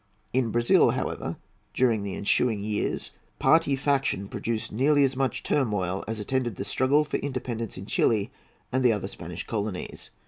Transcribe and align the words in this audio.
In 0.33 0.49
Brazil, 0.49 0.89
however, 0.89 1.37
during 1.75 2.01
the 2.01 2.15
ensuing 2.15 2.63
years 2.63 3.11
party 3.37 3.75
faction 3.75 4.27
produced 4.27 4.71
nearly 4.71 5.03
as 5.03 5.15
much 5.15 5.43
turmoil 5.43 6.03
as 6.07 6.19
attended 6.19 6.55
the 6.55 6.65
struggle 6.65 7.05
for 7.05 7.17
independence 7.17 7.77
in 7.77 7.85
Chili 7.85 8.31
and 8.71 8.83
the 8.83 8.93
other 8.93 9.07
Spanish, 9.07 9.45
colonies. 9.45 10.09